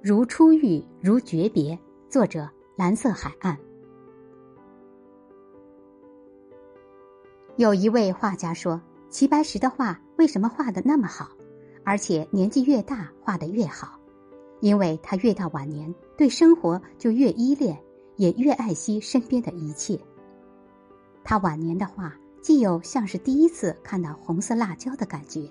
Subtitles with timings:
[0.00, 1.76] 如初遇，如诀别。
[2.08, 3.58] 作者：蓝色海岸。
[7.56, 8.80] 有一位画家说
[9.10, 11.28] ：“齐白石的画为什么画的那么好，
[11.84, 13.98] 而且年纪越大画的越好？
[14.60, 17.76] 因为他越到晚年，对生活就越依恋，
[18.14, 19.98] 也越爱惜身边的一切。
[21.24, 25.50] 他晚年的画，既有像是第一次看到红色辣椒的感觉。”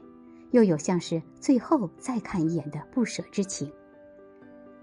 [0.52, 3.70] 又有像是最后再看一眼的不舍之情。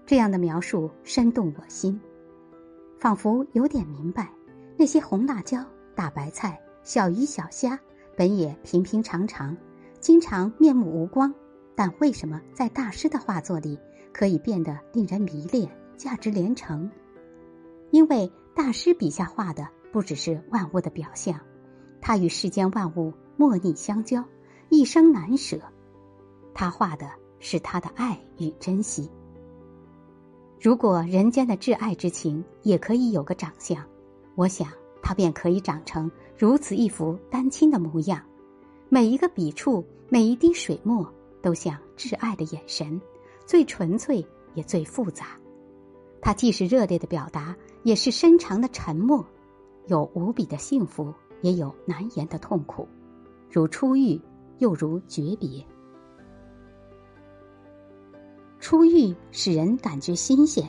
[0.05, 1.99] 这样的描述深动我心，
[2.99, 4.29] 仿佛有点明白，
[4.77, 5.65] 那些红辣椒、
[5.95, 7.79] 大白菜、小鱼小虾，
[8.15, 9.57] 本也平平常常，
[9.99, 11.33] 经常面目无光，
[11.75, 13.79] 但为什么在大师的画作里
[14.13, 16.89] 可以变得令人迷恋、价值连城？
[17.89, 21.39] 因为大师笔下画的不只是万物的表象，
[21.99, 24.23] 他与世间万物莫逆相交。
[24.69, 25.59] 一生难舍，
[26.53, 29.09] 他画的是他的爱与珍惜。
[30.65, 33.85] 如果人间的挚爱之情也可以有个长相，
[34.33, 34.67] 我想
[34.99, 38.19] 它便可以长成如此一幅丹青的模样。
[38.89, 41.07] 每一个笔触，每一滴水墨，
[41.39, 42.99] 都像挚爱的眼神，
[43.45, 45.39] 最纯粹也最复杂。
[46.19, 49.23] 它既是热烈的表达，也是深长的沉默，
[49.85, 52.87] 有无比的幸福，也有难言的痛苦，
[53.51, 54.19] 如初遇。
[54.57, 55.63] 又如诀别，
[58.65, 60.67] 初遇使人感觉新鲜，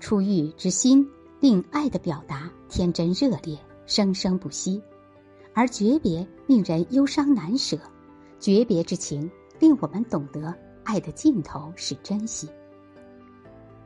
[0.00, 1.08] 初遇之心
[1.38, 4.82] 令爱的表达天真热烈，生生不息；
[5.54, 7.78] 而诀别令人忧伤难舍，
[8.40, 12.48] 诀别之情令我们懂得爱的尽头是珍惜。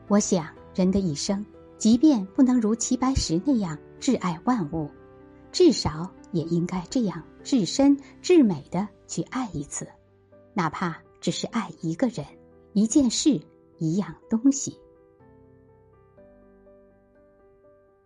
[0.08, 1.44] 我想，人的一生，
[1.76, 4.90] 即便不能如齐白石那样挚爱万物，
[5.52, 8.88] 至少也应该这样至深至美的。
[9.06, 9.86] 去爱一次，
[10.54, 12.24] 哪怕只是爱一个人、
[12.72, 13.40] 一件事、
[13.78, 14.76] 一样东西。